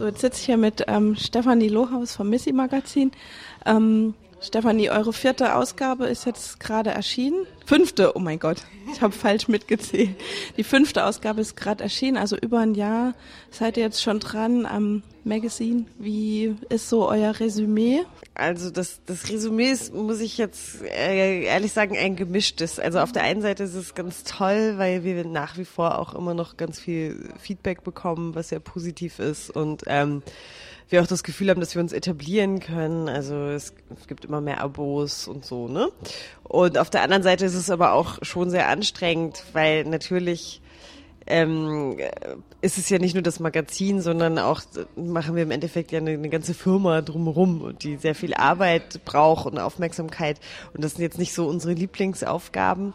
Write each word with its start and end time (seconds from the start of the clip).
So, 0.00 0.06
jetzt 0.06 0.22
sitze 0.22 0.40
ich 0.40 0.46
hier 0.46 0.56
mit 0.56 0.82
ähm, 0.88 1.14
Stefanie 1.14 1.68
Lohaus 1.68 2.16
vom 2.16 2.30
Missy 2.30 2.54
Magazin. 2.54 3.12
Ähm, 3.66 4.14
Stefanie, 4.42 4.88
eure 4.88 5.12
vierte 5.12 5.54
Ausgabe 5.54 6.06
ist 6.06 6.24
jetzt 6.24 6.60
gerade 6.60 6.90
erschienen. 6.90 7.46
Fünfte, 7.66 8.16
oh 8.16 8.20
mein 8.20 8.38
Gott, 8.38 8.62
ich 8.90 9.02
habe 9.02 9.12
falsch 9.12 9.48
mitgezählt. 9.48 10.16
Die 10.56 10.64
fünfte 10.64 11.04
Ausgabe 11.04 11.42
ist 11.42 11.56
gerade 11.56 11.84
erschienen, 11.84 12.16
also 12.16 12.36
über 12.38 12.60
ein 12.60 12.74
Jahr 12.74 13.12
seid 13.50 13.76
ihr 13.76 13.82
jetzt 13.82 14.02
schon 14.02 14.18
dran 14.18 14.64
am 14.64 15.02
Magazine. 15.24 15.84
Wie 15.98 16.56
ist 16.70 16.88
so 16.88 17.06
euer 17.06 17.38
Resümee? 17.38 18.00
Also 18.32 18.70
das, 18.70 19.02
das 19.04 19.28
Resümee 19.28 19.70
ist, 19.70 19.92
muss 19.92 20.20
ich 20.20 20.38
jetzt 20.38 20.82
äh, 20.84 21.42
ehrlich 21.44 21.72
sagen, 21.72 21.98
ein 21.98 22.16
gemischtes. 22.16 22.78
Also 22.78 23.00
auf 23.00 23.12
der 23.12 23.24
einen 23.24 23.42
Seite 23.42 23.64
ist 23.64 23.74
es 23.74 23.94
ganz 23.94 24.24
toll, 24.24 24.74
weil 24.78 25.04
wir 25.04 25.26
nach 25.26 25.58
wie 25.58 25.66
vor 25.66 25.98
auch 25.98 26.14
immer 26.14 26.32
noch 26.32 26.56
ganz 26.56 26.80
viel 26.80 27.28
Feedback 27.38 27.84
bekommen, 27.84 28.34
was 28.34 28.48
sehr 28.48 28.60
positiv 28.60 29.18
ist 29.18 29.50
und 29.50 29.82
ähm, 29.86 30.22
wir 30.90 31.02
auch 31.02 31.06
das 31.06 31.22
Gefühl 31.22 31.50
haben, 31.50 31.60
dass 31.60 31.74
wir 31.74 31.82
uns 31.82 31.92
etablieren 31.92 32.60
können. 32.60 33.08
Also 33.08 33.34
es, 33.46 33.74
es 33.98 34.06
gibt 34.06 34.24
immer 34.24 34.40
mehr 34.40 34.60
Abos 34.60 35.28
und 35.28 35.44
so, 35.44 35.68
ne? 35.68 35.88
Und 36.42 36.78
auf 36.78 36.90
der 36.90 37.02
anderen 37.02 37.22
Seite 37.22 37.44
ist 37.44 37.54
es 37.54 37.70
aber 37.70 37.92
auch 37.92 38.18
schon 38.22 38.50
sehr 38.50 38.68
anstrengend, 38.68 39.44
weil 39.52 39.84
natürlich 39.84 40.60
ähm, 41.26 41.96
ist 42.60 42.78
es 42.78 42.88
ja 42.88 42.98
nicht 42.98 43.14
nur 43.14 43.22
das 43.22 43.40
Magazin, 43.40 44.00
sondern 44.00 44.38
auch 44.38 44.62
machen 44.96 45.36
wir 45.36 45.44
im 45.44 45.50
Endeffekt 45.50 45.92
ja 45.92 45.98
eine, 45.98 46.10
eine 46.10 46.28
ganze 46.28 46.54
Firma 46.54 47.02
drumherum, 47.02 47.74
die 47.80 47.96
sehr 47.96 48.14
viel 48.14 48.34
Arbeit 48.34 49.04
braucht 49.04 49.46
und 49.46 49.58
Aufmerksamkeit. 49.58 50.40
Und 50.74 50.82
das 50.82 50.94
sind 50.94 51.02
jetzt 51.02 51.18
nicht 51.18 51.32
so 51.32 51.46
unsere 51.46 51.74
Lieblingsaufgaben 51.74 52.94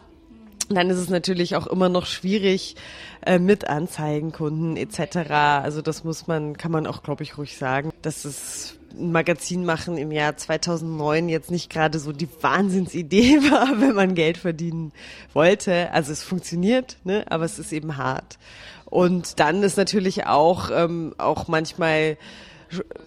dann 0.68 0.90
ist 0.90 0.98
es 0.98 1.08
natürlich 1.08 1.56
auch 1.56 1.66
immer 1.66 1.88
noch 1.88 2.06
schwierig 2.06 2.76
äh, 3.24 3.38
mit 3.38 3.68
Anzeigenkunden 3.68 4.76
etc. 4.76 5.30
Also 5.62 5.82
das 5.82 6.04
muss 6.04 6.26
man, 6.26 6.56
kann 6.56 6.72
man 6.72 6.86
auch, 6.86 7.02
glaube 7.02 7.22
ich, 7.22 7.38
ruhig 7.38 7.56
sagen, 7.56 7.92
dass 8.02 8.24
es 8.24 8.76
ein 8.98 9.12
Magazin 9.12 9.64
machen 9.64 9.98
im 9.98 10.10
Jahr 10.10 10.36
2009 10.36 11.28
jetzt 11.28 11.50
nicht 11.50 11.70
gerade 11.70 11.98
so 11.98 12.12
die 12.12 12.28
Wahnsinnsidee 12.40 13.38
war, 13.50 13.80
wenn 13.80 13.94
man 13.94 14.14
Geld 14.14 14.38
verdienen 14.38 14.92
wollte. 15.32 15.92
Also 15.92 16.12
es 16.12 16.22
funktioniert, 16.22 16.96
ne? 17.04 17.24
aber 17.28 17.44
es 17.44 17.58
ist 17.58 17.72
eben 17.72 17.96
hart. 17.96 18.38
Und 18.86 19.40
dann 19.40 19.62
ist 19.62 19.76
natürlich 19.76 20.26
auch 20.26 20.70
ähm, 20.72 21.14
auch 21.18 21.48
manchmal 21.48 22.16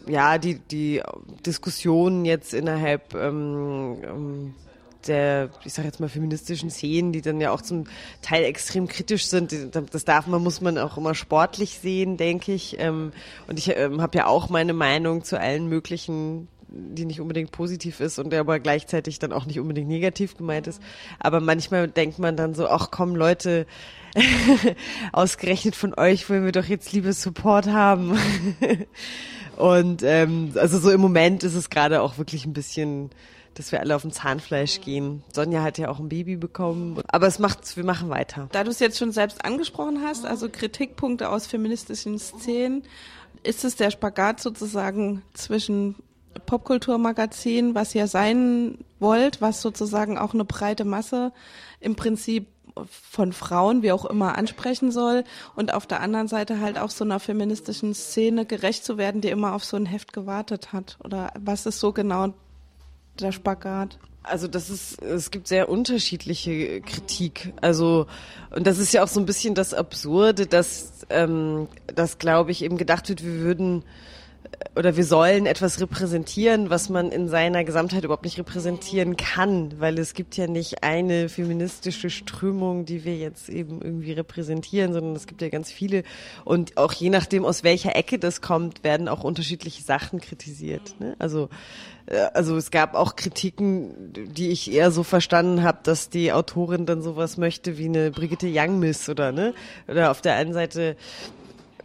ja 0.07 0.37
die 0.37 0.59
die 0.59 1.01
Diskussion 1.45 2.25
jetzt 2.25 2.53
innerhalb 2.53 3.13
ähm, 3.13 3.97
ähm, 4.03 4.55
der, 5.07 5.49
ich 5.63 5.73
sage 5.73 5.87
jetzt 5.87 5.99
mal, 5.99 6.09
feministischen 6.09 6.69
Szenen, 6.69 7.11
die 7.11 7.21
dann 7.21 7.39
ja 7.39 7.51
auch 7.51 7.61
zum 7.61 7.85
Teil 8.21 8.43
extrem 8.43 8.87
kritisch 8.87 9.25
sind. 9.25 9.55
Das 9.91 10.05
darf 10.05 10.27
man, 10.27 10.43
muss 10.43 10.61
man 10.61 10.77
auch 10.77 10.97
immer 10.97 11.15
sportlich 11.15 11.79
sehen, 11.79 12.17
denke 12.17 12.53
ich. 12.53 12.79
Ähm, 12.79 13.11
und 13.47 13.59
ich 13.59 13.75
ähm, 13.75 14.01
habe 14.01 14.17
ja 14.17 14.25
auch 14.27 14.49
meine 14.49 14.73
Meinung 14.73 15.23
zu 15.23 15.39
allen 15.39 15.67
möglichen 15.67 16.47
die 16.71 17.05
nicht 17.05 17.19
unbedingt 17.19 17.51
positiv 17.51 17.99
ist 17.99 18.19
und 18.19 18.31
der 18.31 18.41
aber 18.41 18.59
gleichzeitig 18.59 19.19
dann 19.19 19.33
auch 19.33 19.45
nicht 19.45 19.59
unbedingt 19.59 19.87
negativ 19.87 20.37
gemeint 20.37 20.67
ist. 20.67 20.81
Aber 21.19 21.39
manchmal 21.39 21.87
denkt 21.87 22.19
man 22.19 22.35
dann 22.35 22.53
so, 22.53 22.67
ach 22.67 22.89
komm 22.91 23.15
Leute, 23.15 23.65
ausgerechnet 25.11 25.75
von 25.75 25.93
euch 25.95 26.29
wollen 26.29 26.45
wir 26.45 26.51
doch 26.51 26.65
jetzt 26.65 26.91
liebe 26.93 27.13
Support 27.13 27.67
haben. 27.67 28.17
und 29.57 30.03
ähm, 30.03 30.51
also 30.55 30.79
so 30.79 30.91
im 30.91 31.01
Moment 31.01 31.43
ist 31.43 31.55
es 31.55 31.69
gerade 31.69 32.01
auch 32.01 32.17
wirklich 32.17 32.45
ein 32.45 32.53
bisschen 32.53 33.09
dass 33.59 33.73
wir 33.73 33.81
alle 33.81 33.93
auf 33.93 34.03
dem 34.03 34.11
Zahnfleisch 34.13 34.79
gehen. 34.79 35.21
Sonja 35.33 35.61
hat 35.61 35.77
ja 35.77 35.89
auch 35.89 35.99
ein 35.99 36.07
Baby 36.07 36.37
bekommen. 36.37 37.01
Aber 37.09 37.27
es 37.27 37.39
macht, 37.39 37.75
wir 37.75 37.83
machen 37.83 38.09
weiter. 38.09 38.47
Da 38.53 38.63
du 38.63 38.71
es 38.71 38.79
jetzt 38.79 38.97
schon 38.97 39.11
selbst 39.11 39.43
angesprochen 39.43 40.01
hast, 40.01 40.25
also 40.25 40.47
Kritikpunkte 40.49 41.29
aus 41.29 41.45
feministischen 41.45 42.17
Szenen, 42.19 42.83
ist 43.43 43.65
es 43.65 43.75
der 43.75 43.91
Spagat 43.91 44.39
sozusagen 44.39 45.23
zwischen 45.33 45.95
Popkulturmagazin, 46.45 47.75
was 47.75 47.93
ihr 47.93 48.07
sein 48.07 48.77
wollt, 48.99 49.41
was 49.41 49.61
sozusagen 49.61 50.17
auch 50.17 50.33
eine 50.33 50.45
breite 50.45 50.85
Masse 50.85 51.33
im 51.81 51.97
Prinzip 51.97 52.47
von 52.87 53.33
Frauen, 53.33 53.81
wie 53.81 53.91
auch 53.91 54.05
immer, 54.05 54.37
ansprechen 54.37 54.93
soll 54.93 55.25
und 55.57 55.73
auf 55.73 55.85
der 55.85 55.99
anderen 55.99 56.29
Seite 56.29 56.61
halt 56.61 56.79
auch 56.79 56.91
so 56.91 57.03
einer 57.03 57.19
feministischen 57.19 57.93
Szene 57.93 58.45
gerecht 58.45 58.85
zu 58.85 58.97
werden, 58.97 59.19
die 59.19 59.27
immer 59.27 59.53
auf 59.53 59.65
so 59.65 59.75
ein 59.75 59.85
Heft 59.85 60.13
gewartet 60.13 60.71
hat? 60.71 60.97
Oder 61.03 61.33
was 61.37 61.65
ist 61.65 61.81
so 61.81 61.91
genau 61.91 62.33
der 63.21 63.31
Spagat? 63.31 63.97
Also 64.23 64.47
das 64.47 64.69
ist, 64.69 65.01
es 65.01 65.31
gibt 65.31 65.47
sehr 65.47 65.69
unterschiedliche 65.69 66.81
Kritik. 66.81 67.53
Also 67.61 68.05
und 68.51 68.67
das 68.67 68.77
ist 68.77 68.93
ja 68.93 69.03
auch 69.03 69.07
so 69.07 69.19
ein 69.19 69.25
bisschen 69.25 69.55
das 69.55 69.73
Absurde, 69.73 70.45
dass, 70.45 71.05
ähm, 71.09 71.67
dass 71.87 72.17
glaube 72.17 72.51
ich 72.51 72.63
eben 72.63 72.77
gedacht 72.77 73.09
wird, 73.09 73.23
wir 73.23 73.39
würden 73.41 73.83
oder 74.75 74.95
wir 74.95 75.03
sollen 75.03 75.45
etwas 75.45 75.79
repräsentieren, 75.79 76.69
was 76.69 76.89
man 76.89 77.11
in 77.11 77.27
seiner 77.27 77.63
Gesamtheit 77.63 78.03
überhaupt 78.03 78.23
nicht 78.23 78.37
repräsentieren 78.37 79.17
kann, 79.17 79.79
weil 79.79 79.97
es 79.99 80.13
gibt 80.13 80.37
ja 80.37 80.47
nicht 80.47 80.83
eine 80.83 81.29
feministische 81.29 82.09
Strömung, 82.09 82.85
die 82.85 83.03
wir 83.05 83.15
jetzt 83.17 83.49
eben 83.49 83.81
irgendwie 83.81 84.13
repräsentieren, 84.13 84.93
sondern 84.93 85.15
es 85.15 85.27
gibt 85.27 85.41
ja 85.41 85.49
ganz 85.49 85.71
viele 85.71 86.03
und 86.45 86.77
auch 86.77 86.93
je 86.93 87.09
nachdem, 87.09 87.45
aus 87.45 87.63
welcher 87.63 87.95
Ecke 87.95 88.19
das 88.19 88.41
kommt, 88.41 88.83
werden 88.83 89.07
auch 89.07 89.23
unterschiedliche 89.23 89.83
Sachen 89.83 90.19
kritisiert. 90.21 90.95
Ne? 90.99 91.15
Also 91.19 91.49
äh, 92.09 92.29
also 92.33 92.57
es 92.57 92.71
gab 92.71 92.95
auch 92.95 93.15
Kritiken, 93.15 94.13
die 94.13 94.49
ich 94.49 94.71
eher 94.71 94.91
so 94.91 95.03
verstanden 95.03 95.63
habe, 95.63 95.79
dass 95.83 96.09
die 96.09 96.31
Autorin 96.33 96.85
dann 96.85 97.01
sowas 97.01 97.37
möchte 97.37 97.77
wie 97.77 97.85
eine 97.85 98.11
Brigitte 98.11 98.47
Young-Miss 98.51 99.09
oder 99.09 99.31
ne 99.31 99.53
oder 99.87 100.11
auf 100.11 100.21
der 100.21 100.35
einen 100.35 100.53
Seite 100.53 100.95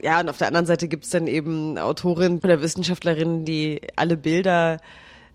ja, 0.03 0.21
und 0.21 0.29
auf 0.29 0.39
der 0.39 0.49
anderen 0.49 0.67
Seite 0.67 0.89
gibt's 0.89 1.11
dann 1.11 1.27
eben 1.27 1.79
Autorinnen 1.79 2.39
oder 2.39 2.61
Wissenschaftlerinnen, 2.63 3.45
die 3.45 3.81
alle 3.97 4.17
Bilder 4.17 4.79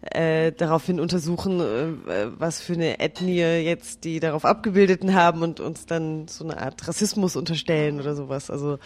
äh, 0.02 0.54
daraufhin 0.54 1.00
untersuchen, 1.00 1.60
äh, 1.60 2.28
was 2.38 2.62
für 2.62 2.74
eine 2.74 3.00
Ethnie 3.00 3.42
jetzt 3.42 4.06
die 4.06 4.20
darauf 4.20 4.46
abgebildeten 4.46 5.14
haben 5.14 5.42
und 5.42 5.60
uns 5.60 5.86
dann 5.86 6.28
so 6.28 6.46
eine 6.46 6.62
Art 6.62 6.88
Rassismus 6.88 7.36
unterstellen 7.36 8.00
oder 8.00 8.16
sowas. 8.16 8.50
Also 8.50 8.80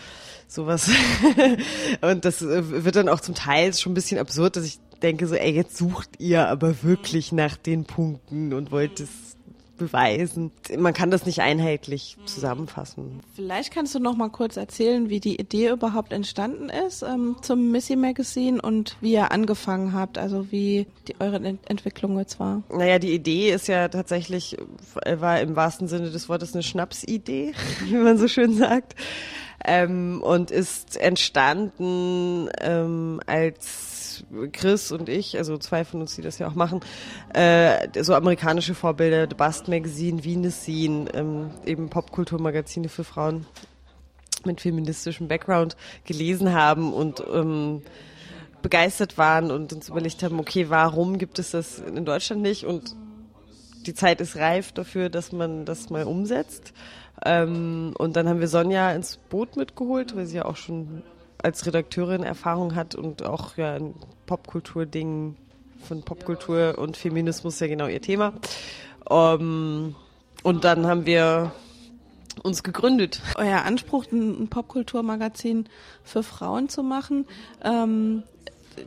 sowas. 0.48 0.90
und 2.02 2.26
das 2.26 2.42
äh, 2.42 2.84
wird 2.84 2.96
dann 2.96 3.10
auch 3.10 3.20
zum 3.20 3.36
Teil 3.36 3.74
schon 3.74 3.92
ein 3.92 3.96
bisschen 3.96 4.20
absurd, 4.20 4.56
dass 4.56 4.66
ich 4.66 4.80
denke 5.04 5.28
so, 5.28 5.36
ey, 5.36 5.52
jetzt 5.52 5.78
sucht 5.78 6.10
ihr 6.20 6.48
aber 6.48 6.82
wirklich 6.82 7.32
nach 7.32 7.58
den 7.58 7.84
Punkten 7.84 8.54
und 8.54 8.72
wollt 8.72 9.00
es 9.00 9.33
beweisen. 9.78 10.52
Man 10.78 10.94
kann 10.94 11.12
das 11.12 11.26
nicht 11.26 11.42
einheitlich 11.42 12.18
zusammenfassen. 12.26 13.22
Vielleicht 13.36 13.74
kannst 13.74 13.96
du 13.96 14.00
noch 14.00 14.16
mal 14.16 14.30
kurz 14.30 14.58
erzählen, 14.58 15.10
wie 15.10 15.20
die 15.20 15.40
Idee 15.40 15.70
überhaupt 15.70 16.14
entstanden 16.14 16.70
ist 16.70 17.02
ähm, 17.02 17.38
zum 17.42 17.72
Missy 17.72 17.96
Magazine 17.96 18.62
und 18.62 18.98
wie 19.02 19.14
ihr 19.14 19.32
angefangen 19.32 19.94
habt, 19.94 20.18
also 20.18 20.52
wie 20.52 20.86
die, 21.08 21.16
eure 21.20 21.38
Ent 21.38 21.60
Entwicklung 21.70 22.18
jetzt 22.18 22.40
war. 22.40 22.64
Naja, 22.70 23.00
die 23.00 23.14
Idee 23.14 23.52
ist 23.52 23.68
ja 23.68 23.88
tatsächlich, 23.88 24.58
war 25.06 25.40
im 25.40 25.56
wahrsten 25.56 25.88
Sinne 25.88 26.12
des 26.12 26.30
Wortes 26.30 26.54
eine 26.54 26.64
Schnapsidee, 26.64 27.54
wie 27.86 27.96
man 27.96 28.18
so 28.18 28.28
schön 28.28 28.56
sagt. 28.56 28.96
Ähm, 29.66 30.22
und 30.22 30.52
ist 30.52 30.98
entstanden 30.98 32.50
ähm, 32.60 33.22
als 33.26 33.93
Chris 34.52 34.92
und 34.92 35.10
ich, 35.10 35.38
also 35.38 35.58
zwei 35.58 35.86
von 35.86 36.02
uns, 36.02 36.16
die 36.16 36.22
das 36.22 36.40
ja 36.40 36.48
auch 36.48 36.56
machen, 36.56 36.82
äh, 37.34 37.88
so 38.02 38.14
amerikanische 38.16 38.76
Vorbilder, 38.76 39.28
The 39.30 39.36
Bust 39.36 39.68
Magazine, 39.68 40.24
Venus 40.24 40.62
Scene, 40.62 41.10
ähm, 41.14 41.52
eben 41.66 41.90
Popkulturmagazine 41.90 42.90
für 42.90 43.04
Frauen 43.04 43.46
mit 44.46 44.62
feministischem 44.62 45.28
Background 45.28 45.76
gelesen 46.06 46.54
haben 46.54 46.94
und 46.94 47.24
ähm, 47.34 47.82
begeistert 48.62 49.18
waren 49.18 49.52
und 49.52 49.74
uns 49.74 49.90
überlegt 49.90 50.24
haben, 50.24 50.40
okay, 50.40 50.70
warum 50.70 51.18
gibt 51.18 51.40
es 51.40 51.52
das 51.52 51.80
in 51.80 52.06
Deutschland 52.06 52.42
nicht? 52.42 52.66
Und 52.66 52.96
die 53.86 53.94
Zeit 53.94 54.22
ist 54.22 54.38
reif 54.38 54.72
dafür, 54.72 55.10
dass 55.10 55.32
man 55.32 55.66
das 55.66 55.90
mal 55.90 56.06
umsetzt. 56.06 56.74
Ähm, 57.26 57.94
und 57.98 58.16
dann 58.16 58.28
haben 58.28 58.40
wir 58.40 58.48
Sonja 58.48 58.92
ins 58.92 59.18
Boot 59.18 59.56
mitgeholt, 59.56 60.16
weil 60.16 60.26
sie 60.26 60.38
ja 60.38 60.46
auch 60.46 60.56
schon 60.56 61.04
als 61.44 61.66
Redakteurin 61.66 62.24
Erfahrung 62.24 62.74
hat 62.74 62.96
und 62.96 63.24
auch 63.24 63.58
ja 63.58 63.76
ein 63.76 63.94
Popkultur-Ding 64.26 65.36
von 65.88 66.02
Popkultur 66.02 66.76
und 66.78 66.98
Feminismus 66.98 67.60
ja 67.60 67.68
genau 67.68 67.88
ihr 67.88 68.02
Thema. 68.02 68.34
Um, 69.08 69.40
ähm, 69.40 69.96
und 70.44 70.64
dann 70.64 70.88
haben 70.88 71.06
wir 71.06 71.52
uns 72.42 72.64
gegründet. 72.64 73.22
Euer 73.36 73.64
Anspruch, 73.64 74.06
ein 74.12 74.48
Popkulturmagazin 74.50 75.70
für 76.04 76.24
Frauen 76.24 76.70
zu 76.70 76.84
machen, 76.84 77.26
ähm, 77.64 78.24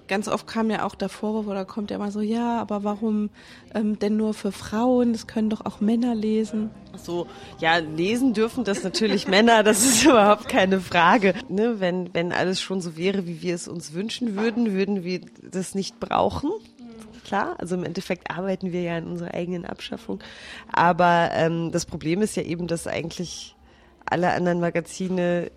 ganz 0.09 0.29
oft 0.29 0.47
kam 0.47 0.71
ja 0.71 0.85
auch 0.85 0.95
der 0.95 1.09
Vorwurf 1.09 1.47
oder 1.47 1.65
kommt 1.65 1.91
ja 1.91 1.97
immer 1.97 2.11
so, 2.11 2.21
ja, 2.21 2.61
aber 2.61 2.85
warum 2.85 3.31
ähm, 3.75 3.99
denn 3.99 4.17
nur 4.17 4.35
für 4.35 4.53
Frauen? 4.53 5.13
Das 5.13 5.27
können 5.27 5.51
doch 5.51 5.65
auch 5.65 5.81
Männer 5.81 6.15
lesen. 6.15 6.71
So, 6.97 7.27
ja, 7.59 7.77
lesen 7.77 8.33
dürfen 8.33 8.65
das 8.65 8.83
natürlich 8.83 9.29
Männer, 9.29 9.63
das 9.63 9.85
ist 9.85 10.05
überhaupt 10.05 10.49
keine 10.49 10.81
Frage. 10.81 11.35
Ne, 11.49 11.81
wenn, 11.81 12.13
wenn 12.15 12.33
alles 12.33 12.61
schon 12.61 12.81
so 12.81 12.97
wäre, 12.97 13.27
wie 13.27 13.43
wir 13.43 13.55
es 13.55 13.69
uns 13.69 13.93
wünschen 13.93 14.37
würden, 14.37 14.73
würden 14.73 15.05
wir 15.05 15.21
das 15.43 15.75
nicht 15.75 16.01
brauchen. 16.01 16.51
Klar, 17.25 17.57
also 17.59 17.75
im 17.75 17.83
Endeffekt 17.83 18.31
arbeiten 18.31 18.73
wir 18.73 18.83
ja 18.83 18.97
an 18.97 19.09
unserer 19.09 19.35
eigenen 19.35 19.65
Abschaffung. 19.65 20.21
Aber 20.73 21.31
ähm, 21.33 21.73
das 21.73 21.85
Problem 21.85 22.23
ist 22.23 22.37
ja 22.37 22.45
eben, 22.45 22.69
dass 22.69 22.87
eigentlich 22.87 23.57
alle 24.05 24.33
anderen 24.33 24.61
Magazine 24.61 25.51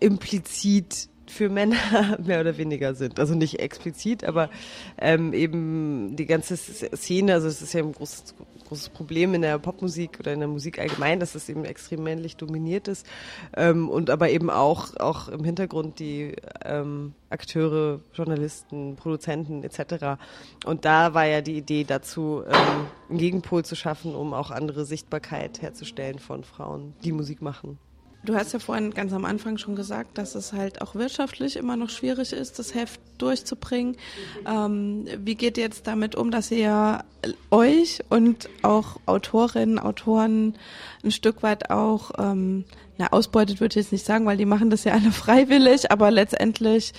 implizit 0.00 1.08
für 1.30 1.48
Männer 1.48 1.76
mehr 2.24 2.40
oder 2.40 2.56
weniger 2.56 2.94
sind. 2.94 3.18
Also 3.18 3.34
nicht 3.34 3.60
explizit, 3.60 4.24
aber 4.24 4.50
ähm, 4.98 5.32
eben 5.32 6.16
die 6.16 6.26
ganze 6.26 6.56
Szene, 6.56 7.34
also 7.34 7.48
es 7.48 7.62
ist 7.62 7.72
ja 7.72 7.82
ein 7.82 7.92
großes, 7.92 8.34
großes 8.68 8.88
Problem 8.90 9.34
in 9.34 9.42
der 9.42 9.58
Popmusik 9.58 10.18
oder 10.20 10.32
in 10.32 10.40
der 10.40 10.48
Musik 10.48 10.78
allgemein, 10.78 11.20
dass 11.20 11.34
es 11.34 11.48
eben 11.48 11.64
extrem 11.64 12.02
männlich 12.02 12.36
dominiert 12.36 12.88
ist 12.88 13.06
ähm, 13.56 13.88
und 13.88 14.10
aber 14.10 14.30
eben 14.30 14.50
auch, 14.50 14.96
auch 14.96 15.28
im 15.28 15.44
Hintergrund 15.44 15.98
die 15.98 16.34
ähm, 16.64 17.14
Akteure, 17.30 18.00
Journalisten, 18.12 18.96
Produzenten 18.96 19.64
etc. 19.64 20.20
Und 20.64 20.84
da 20.84 21.14
war 21.14 21.26
ja 21.26 21.40
die 21.40 21.56
Idee 21.56 21.84
dazu, 21.84 22.42
ähm, 22.46 22.86
einen 23.08 23.18
Gegenpol 23.18 23.64
zu 23.64 23.74
schaffen, 23.74 24.14
um 24.14 24.34
auch 24.34 24.50
andere 24.50 24.84
Sichtbarkeit 24.84 25.62
herzustellen 25.62 26.18
von 26.18 26.44
Frauen, 26.44 26.94
die 27.04 27.12
Musik 27.12 27.42
machen. 27.42 27.78
Du 28.28 28.34
hast 28.34 28.52
ja 28.52 28.58
vorhin 28.58 28.92
ganz 28.92 29.14
am 29.14 29.24
Anfang 29.24 29.56
schon 29.56 29.74
gesagt, 29.74 30.18
dass 30.18 30.34
es 30.34 30.52
halt 30.52 30.82
auch 30.82 30.94
wirtschaftlich 30.94 31.56
immer 31.56 31.78
noch 31.78 31.88
schwierig 31.88 32.34
ist, 32.34 32.58
das 32.58 32.74
Heft 32.74 33.00
durchzubringen. 33.16 33.96
Ähm, 34.46 35.06
wie 35.24 35.34
geht 35.34 35.56
ihr 35.56 35.64
jetzt 35.64 35.86
damit 35.86 36.14
um, 36.14 36.30
dass 36.30 36.50
ihr 36.50 37.06
euch 37.50 38.04
und 38.10 38.50
auch 38.60 39.00
Autorinnen, 39.06 39.78
Autoren 39.78 40.58
ein 41.02 41.10
Stück 41.10 41.42
weit 41.42 41.70
auch, 41.70 42.10
ähm, 42.18 42.66
na, 42.98 43.06
ausbeutet 43.12 43.60
würde 43.62 43.72
ich 43.72 43.84
jetzt 43.86 43.92
nicht 43.92 44.04
sagen, 44.04 44.26
weil 44.26 44.36
die 44.36 44.44
machen 44.44 44.68
das 44.68 44.84
ja 44.84 44.92
alle 44.92 45.10
freiwillig, 45.10 45.90
aber 45.90 46.10
letztendlich 46.10 46.92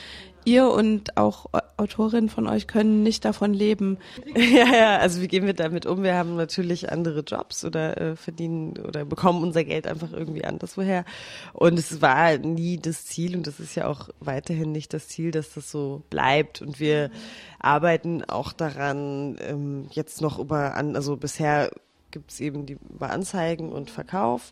ihr 0.49 0.69
und 0.69 1.17
auch 1.17 1.45
Autorinnen 1.77 2.29
von 2.29 2.47
euch 2.47 2.67
können 2.67 3.03
nicht 3.03 3.23
davon 3.25 3.53
leben. 3.53 3.97
Ja, 4.49 4.65
ja, 4.73 4.97
also 4.97 5.21
wie 5.21 5.27
gehen 5.27 5.45
wir 5.45 5.53
damit 5.53 5.85
um? 5.85 6.01
Wir 6.01 6.15
haben 6.15 6.35
natürlich 6.35 6.91
andere 6.91 7.21
Jobs 7.21 7.63
oder 7.65 7.99
äh, 7.99 8.15
verdienen 8.15 8.77
oder 8.77 9.05
bekommen 9.05 9.43
unser 9.43 9.63
Geld 9.63 9.85
einfach 9.85 10.11
irgendwie 10.11 10.43
anderswoher. 10.43 11.05
Und 11.53 11.77
es 11.77 12.01
war 12.01 12.37
nie 12.37 12.77
das 12.77 13.05
Ziel 13.05 13.35
und 13.35 13.45
das 13.47 13.59
ist 13.59 13.75
ja 13.75 13.87
auch 13.87 14.09
weiterhin 14.19 14.71
nicht 14.71 14.93
das 14.93 15.07
Ziel, 15.07 15.31
dass 15.31 15.53
das 15.53 15.69
so 15.69 16.03
bleibt. 16.09 16.61
Und 16.61 16.79
wir 16.79 17.11
arbeiten 17.59 18.23
auch 18.23 18.53
daran, 18.53 19.37
ähm, 19.41 19.87
jetzt 19.91 20.21
noch 20.21 20.39
über, 20.39 20.75
an, 20.75 20.95
also 20.95 21.17
bisher 21.17 21.69
gibt 22.11 22.31
es 22.31 22.39
eben 22.39 22.65
die 22.65 22.77
über 22.89 23.11
Anzeigen 23.11 23.71
und 23.71 23.91
Verkauf. 23.91 24.51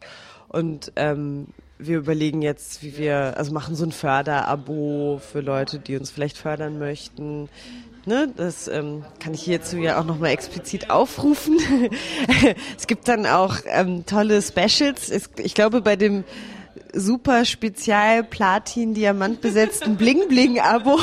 Und 0.50 0.92
ähm, 0.96 1.48
wir 1.80 1.98
überlegen 1.98 2.42
jetzt, 2.42 2.84
wie 2.84 2.98
wir, 2.98 3.38
also 3.38 3.54
machen 3.54 3.76
so 3.76 3.86
ein 3.86 3.92
Förderabo 3.92 5.22
für 5.32 5.42
Leute, 5.42 5.80
die 5.80 5.98
uns 5.98 6.12
vielleicht 6.12 6.38
fördern 6.38 6.80
möchten. 6.80 7.50
Ne, 8.06 8.32
das 8.38 8.70
ähm, 8.70 9.04
kann 9.20 9.34
ich 9.34 9.42
hierzu 9.42 9.78
ja 9.78 10.00
auch 10.00 10.06
nochmal 10.06 10.32
explizit 10.32 10.90
aufrufen. 10.90 11.60
es 12.78 12.88
gibt 12.88 13.08
dann 13.10 13.26
auch 13.26 13.58
ähm, 13.66 14.06
tolle 14.06 14.42
Specials. 14.42 15.10
Es, 15.10 15.30
ich 15.38 15.54
glaube, 15.54 15.82
bei 15.82 15.98
dem 15.98 16.24
super 16.94 17.46
Spezial 17.46 18.24
Platin 18.24 18.94
Diamant 18.94 19.42
besetzten 19.42 19.96
Bling 19.98 20.28
Bling 20.28 20.60
Abo. 20.60 21.00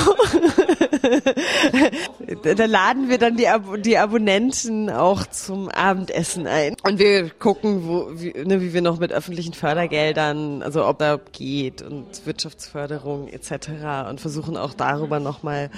da 2.43 2.65
laden 2.65 3.09
wir 3.09 3.19
dann 3.19 3.37
die, 3.37 3.49
Ab 3.49 3.65
die 3.79 3.99
Abonnenten 3.99 4.91
auch 4.91 5.27
zum 5.27 5.69
Abendessen 5.69 6.47
ein. 6.47 6.75
Und 6.83 6.99
wir 6.99 7.31
gucken, 7.31 7.87
wo, 7.87 8.09
wie, 8.13 8.33
ne, 8.45 8.61
wie 8.61 8.73
wir 8.73 8.83
noch 8.83 8.99
mit 8.99 9.13
öffentlichen 9.13 9.55
Fördergeldern, 9.55 10.63
also 10.63 10.87
ob 10.87 10.99
da 10.99 11.21
geht 11.33 11.83
und 11.83 12.27
Wirtschaftsförderung 12.27 13.29
etc. 13.29 14.09
und 14.09 14.21
versuchen 14.21 14.57
auch 14.57 14.75
darüber 14.75 15.21
nochmal 15.21 15.71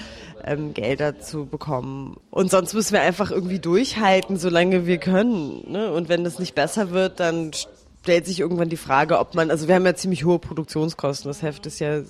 ähm, 0.44 0.74
Gelder 0.74 1.18
zu 1.20 1.46
bekommen. 1.46 2.16
Und 2.30 2.50
sonst 2.50 2.74
müssen 2.74 2.92
wir 2.92 3.02
einfach 3.02 3.30
irgendwie 3.30 3.58
durchhalten, 3.58 4.36
solange 4.36 4.86
wir 4.86 4.98
können. 4.98 5.70
Ne? 5.70 5.92
Und 5.92 6.08
wenn 6.08 6.24
das 6.24 6.38
nicht 6.38 6.54
besser 6.54 6.90
wird, 6.90 7.20
dann 7.20 7.52
stellt 8.06 8.24
sich 8.24 8.38
irgendwann 8.38 8.68
die 8.68 8.76
Frage, 8.76 9.18
ob 9.18 9.34
man, 9.34 9.50
also 9.50 9.66
wir 9.66 9.74
haben 9.74 9.84
ja 9.84 9.96
ziemlich 9.96 10.24
hohe 10.24 10.38
Produktionskosten. 10.38 11.28
Das 11.28 11.42
Heft 11.42 11.66
ist 11.66 11.80
ja 11.80 12.02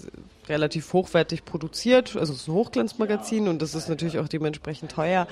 relativ 0.49 0.93
hochwertig 0.93 1.45
produziert, 1.45 2.17
also 2.17 2.33
es 2.33 2.41
ist 2.41 2.49
ein 2.49 2.55
Hochglanzmagazin 2.55 3.49
und 3.49 3.63
das 3.63 3.75
ist 3.75 3.89
natürlich 3.89 4.19
auch 4.19 4.29
dementsprechend 4.29 4.93
teuer. 4.93 5.27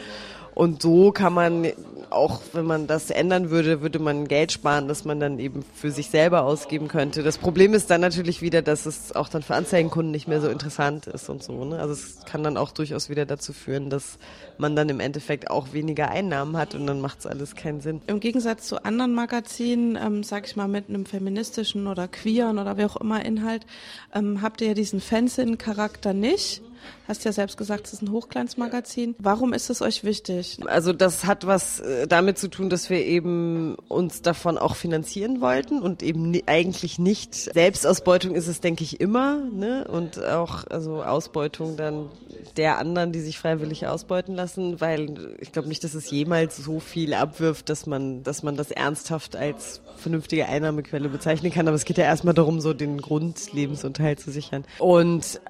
Und 0.55 0.83
so 0.83 1.11
kann 1.11 1.33
man 1.33 1.67
auch, 2.11 2.41
wenn 2.53 2.65
man 2.65 2.87
das 2.87 3.11
ändern 3.11 3.51
würde, 3.51 3.83
würde 3.83 3.99
man 3.99 4.29
Geld 4.29 4.53
sparen, 4.53 4.87
das 4.87 5.05
man 5.05 5.19
dann 5.19 5.41
eben 5.41 5.65
für 5.75 5.91
sich 5.91 6.11
selber 6.11 6.45
ausgeben 6.45 6.87
könnte. 6.87 7.25
Das 7.25 7.39
Problem 7.39 7.75
ist 7.75 7.91
dann 7.91 8.01
natürlich 8.01 8.41
wieder, 8.41 8.63
dass 8.63 8.87
es 8.87 9.15
auch 9.17 9.29
dann 9.29 9.43
für 9.43 9.57
Anzeigenkunden 9.57 10.13
nicht 10.13 10.29
mehr 10.29 10.41
so 10.41 10.49
interessant 10.49 11.09
ist 11.09 11.29
und 11.29 11.43
so. 11.43 11.65
Ne? 11.65 11.81
Also 11.81 11.95
es 11.95 12.25
kann 12.25 12.45
dann 12.45 12.57
auch 12.57 12.71
durchaus 12.71 13.11
wieder 13.11 13.27
dazu 13.27 13.53
führen, 13.53 13.91
dass 13.91 14.19
man 14.57 14.77
dann 14.77 14.89
im 14.89 15.01
Endeffekt 15.01 15.51
auch 15.51 15.73
weniger 15.73 16.11
Einnahmen 16.11 16.57
hat 16.57 16.77
und 16.77 16.87
dann 16.87 17.01
macht 17.01 17.21
es 17.21 17.27
alles 17.27 17.57
keinen 17.57 17.81
Sinn. 17.81 18.01
Im 18.07 18.21
Gegensatz 18.21 18.69
zu 18.69 18.85
anderen 18.85 19.13
Magazinen, 19.13 19.97
ähm, 19.97 20.23
sag 20.23 20.47
ich 20.47 20.55
mal, 20.55 20.69
mit 20.69 20.89
einem 20.89 21.05
feministischen 21.05 21.89
oder 21.89 22.07
queeren 22.07 22.61
oder 22.61 22.79
wie 22.79 22.85
auch 22.85 22.97
immer 22.97 23.25
Inhalt, 23.25 23.67
ähm, 24.15 24.41
habt 24.41 24.61
ihr 24.61 24.69
ja 24.69 24.75
diesen 24.75 25.01
Fansin-Charakter 25.05 26.15
nicht. 26.15 26.63
Hast 27.09 27.25
ja 27.25 27.33
selbst 27.33 27.57
gesagt, 27.57 27.87
es 27.87 27.95
ist 27.95 28.03
ein 28.03 28.11
Hochglanzmagazin. 28.11 29.15
Warum 29.19 29.53
ist 29.53 29.71
es 29.71 29.83
euch 29.83 30.05
wichtig? 30.05 30.59
Also 30.67 30.93
das 30.93 31.25
hat 31.25 31.47
was 31.47 31.81
äh, 31.81 32.07
damit 32.07 32.39
zu 32.39 32.49
tun, 32.49 32.71
dass 32.71 32.91
wir 32.91 33.05
eben 33.05 33.77
uns 33.89 34.23
davon 34.23 34.59
auch 34.59 34.77
finanzieren 34.77 35.41
wollten 35.41 35.81
und 35.81 36.03
eben 36.03 36.33
eigentlich 36.47 36.99
nicht. 36.99 37.35
Selbstausbeutung 37.35 38.35
ist 38.35 38.49
es, 38.49 38.61
denke 38.61 38.85
ich, 38.85 39.01
immer. 39.01 39.43
Ne? 39.53 39.87
Und 39.87 40.23
auch 40.25 40.65
also 40.69 41.03
Ausbeutung 41.03 41.77
dann 41.77 42.09
der 42.57 42.79
anderen, 42.79 43.13
die 43.13 43.21
sich 43.21 43.39
freiwillig 43.39 43.87
ausbeuten 43.87 44.35
lassen, 44.35 44.81
weil 44.81 45.37
ich 45.41 45.53
glaube 45.53 45.69
nicht, 45.69 45.85
dass 45.85 45.95
es 45.95 46.11
jemals 46.11 46.57
so 46.57 46.81
viel 46.81 47.15
abwirft, 47.15 47.69
dass 47.69 47.87
man, 47.87 48.23
dass 48.23 48.43
man 48.43 48.57
das 48.57 48.71
ernsthaft 48.71 49.37
als 49.37 49.81
vernünftige 49.97 50.47
Einnahmequelle 50.47 51.09
bezeichnen 51.09 51.53
kann. 51.53 51.67
Aber 51.67 51.77
es 51.77 51.85
geht 51.85 51.99
ja 51.99 52.05
erstmal 52.05 52.35
darum, 52.35 52.61
so 52.61 52.75
den 52.75 53.01
Grundlebensunterhalt 53.01 54.21
zu 54.21 54.31
sichern. 54.31 54.65
Und 54.79 55.41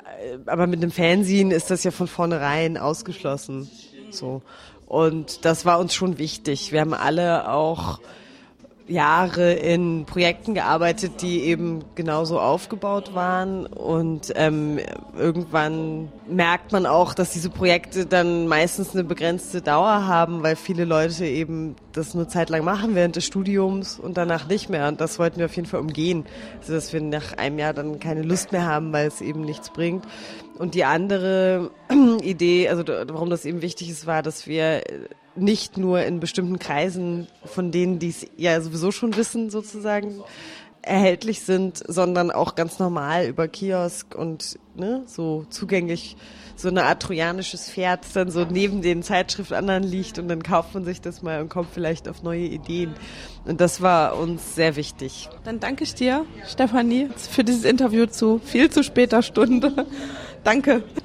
aber 0.46 0.66
mit 0.66 0.82
einem 0.82 0.90
Fernsehen 0.90 1.50
ist 1.50 1.70
das 1.70 1.84
ja 1.84 1.90
von 1.90 2.06
vornherein 2.06 2.76
ausgeschlossen. 2.76 3.70
So. 4.10 4.42
Und 4.86 5.44
das 5.44 5.64
war 5.64 5.78
uns 5.78 5.94
schon 5.94 6.18
wichtig. 6.18 6.72
Wir 6.72 6.80
haben 6.80 6.94
alle 6.94 7.50
auch 7.50 8.00
Jahre 8.86 9.54
in 9.54 10.04
Projekten 10.04 10.52
gearbeitet, 10.52 11.22
die 11.22 11.40
eben 11.44 11.84
genauso 11.94 12.38
aufgebaut 12.38 13.14
waren. 13.14 13.64
Und 13.66 14.32
ähm, 14.36 14.78
irgendwann 15.16 16.12
merkt 16.28 16.72
man 16.72 16.84
auch, 16.84 17.14
dass 17.14 17.32
diese 17.32 17.48
Projekte 17.48 18.04
dann 18.04 18.46
meistens 18.46 18.92
eine 18.94 19.04
begrenzte 19.04 19.62
Dauer 19.62 20.06
haben, 20.06 20.42
weil 20.42 20.56
viele 20.56 20.84
Leute 20.84 21.24
eben 21.24 21.76
das 21.92 22.14
nur 22.14 22.28
zeitlang 22.28 22.64
machen 22.64 22.94
während 22.94 23.16
des 23.16 23.24
Studiums 23.24 23.98
und 23.98 24.18
danach 24.18 24.48
nicht 24.48 24.68
mehr. 24.68 24.88
Und 24.88 25.00
das 25.00 25.18
wollten 25.18 25.38
wir 25.38 25.46
auf 25.46 25.56
jeden 25.56 25.68
Fall 25.68 25.80
umgehen, 25.80 26.26
also 26.60 26.74
dass 26.74 26.92
wir 26.92 27.00
nach 27.00 27.38
einem 27.38 27.58
Jahr 27.58 27.72
dann 27.72 28.00
keine 28.00 28.22
Lust 28.22 28.52
mehr 28.52 28.66
haben, 28.66 28.92
weil 28.92 29.06
es 29.06 29.22
eben 29.22 29.40
nichts 29.42 29.70
bringt. 29.70 30.04
Und 30.58 30.74
die 30.74 30.84
andere 30.84 31.70
Idee, 32.22 32.68
also 32.68 32.84
warum 32.86 33.30
das 33.30 33.46
eben 33.46 33.62
wichtig 33.62 33.88
ist, 33.88 34.06
war, 34.06 34.22
dass 34.22 34.46
wir 34.46 34.82
nicht 35.36 35.78
nur 35.78 36.02
in 36.02 36.20
bestimmten 36.20 36.58
Kreisen, 36.58 37.26
von 37.44 37.70
denen 37.70 37.98
die 37.98 38.10
es 38.10 38.26
ja 38.36 38.60
sowieso 38.60 38.92
schon 38.92 39.16
wissen, 39.16 39.50
sozusagen, 39.50 40.22
erhältlich 40.86 41.40
sind, 41.40 41.82
sondern 41.86 42.30
auch 42.30 42.54
ganz 42.54 42.78
normal 42.78 43.26
über 43.26 43.48
Kiosk 43.48 44.14
und 44.14 44.58
ne, 44.74 45.02
so 45.06 45.46
zugänglich 45.48 46.16
so 46.56 46.68
eine 46.68 46.84
Art 46.84 47.02
trojanisches 47.02 47.68
Pferd 47.70 48.04
dann 48.14 48.30
so 48.30 48.44
neben 48.44 48.80
den 48.80 49.02
Zeitschriften 49.02 49.54
anderen 49.54 49.82
liegt 49.82 50.18
und 50.18 50.28
dann 50.28 50.42
kauft 50.42 50.74
man 50.74 50.84
sich 50.84 51.00
das 51.00 51.22
mal 51.22 51.40
und 51.40 51.48
kommt 51.48 51.70
vielleicht 51.72 52.08
auf 52.08 52.22
neue 52.22 52.44
Ideen. 52.44 52.94
Und 53.44 53.60
das 53.60 53.80
war 53.80 54.16
uns 54.16 54.54
sehr 54.54 54.76
wichtig. 54.76 55.28
Dann 55.42 55.58
danke 55.58 55.82
ich 55.84 55.94
dir, 55.94 56.24
Stefanie, 56.46 57.08
für 57.16 57.42
dieses 57.42 57.64
Interview 57.64 58.06
zu 58.06 58.38
viel 58.38 58.70
zu 58.70 58.84
später 58.84 59.22
Stunde. 59.22 59.86
Danke. 60.44 60.84